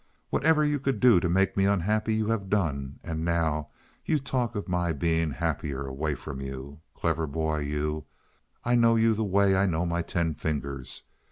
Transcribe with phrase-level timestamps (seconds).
[0.31, 3.67] Whatever you could do to make me unhappy you have done, and now
[4.03, 6.79] you talk of my being happier away from you.
[6.95, 8.05] Clever boy, you!
[8.65, 11.03] I know you the way I know my ten fingers.